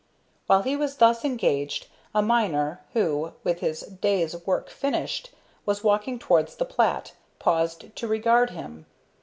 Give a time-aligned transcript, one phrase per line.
[0.47, 5.29] While he was thus engaged, a miner, who, with his day's work finished,
[5.63, 8.87] was walking towards the plat, paused to regard him.